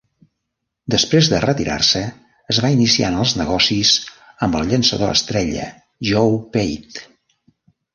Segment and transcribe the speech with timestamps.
[0.93, 2.01] Després de retirar-se,
[2.55, 3.95] es va iniciar en els negocis
[4.49, 5.73] amb el llançador estrella
[6.13, 7.11] Joe Pate.